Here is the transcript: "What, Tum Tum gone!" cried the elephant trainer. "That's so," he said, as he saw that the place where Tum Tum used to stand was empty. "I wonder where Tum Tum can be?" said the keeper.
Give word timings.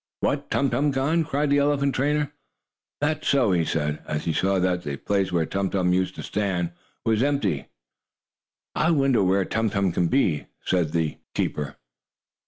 "What, 0.21 0.49
Tum 0.49 0.71
Tum 0.71 0.89
gone!" 0.89 1.23
cried 1.23 1.51
the 1.51 1.59
elephant 1.59 1.93
trainer. 1.93 2.33
"That's 3.01 3.27
so," 3.27 3.51
he 3.51 3.63
said, 3.63 4.01
as 4.07 4.25
he 4.25 4.33
saw 4.33 4.57
that 4.57 4.81
the 4.81 4.97
place 4.97 5.31
where 5.31 5.45
Tum 5.45 5.69
Tum 5.69 5.93
used 5.93 6.15
to 6.15 6.23
stand 6.23 6.71
was 7.05 7.21
empty. 7.21 7.67
"I 8.73 8.89
wonder 8.89 9.23
where 9.23 9.45
Tum 9.45 9.69
Tum 9.69 9.91
can 9.91 10.07
be?" 10.07 10.47
said 10.65 10.93
the 10.93 11.19
keeper. 11.35 11.75